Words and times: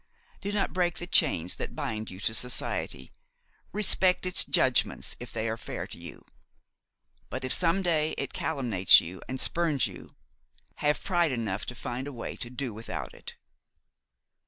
Do 0.41 0.51
not 0.51 0.73
break 0.73 0.97
the 0.97 1.05
chains 1.05 1.57
that 1.57 1.75
bind 1.75 2.09
you 2.09 2.19
to 2.21 2.33
society, 2.33 3.11
respect 3.71 4.25
its 4.25 4.43
judgments 4.43 5.15
if 5.19 5.31
they 5.31 5.47
are 5.47 5.57
fair 5.57 5.85
to 5.85 5.97
you: 5.99 6.25
but 7.29 7.43
if 7.43 7.53
some 7.53 7.83
day 7.83 8.15
it 8.17 8.33
calumniates 8.33 8.99
you 8.99 9.21
and 9.29 9.39
spurns 9.39 9.85
you, 9.85 10.15
have 10.77 11.03
pride 11.03 11.31
enough 11.31 11.67
to 11.67 11.75
find 11.75 12.07
a 12.07 12.13
way 12.13 12.35
to 12.37 12.49
do 12.49 12.73
without 12.73 13.13
it." 13.13 13.35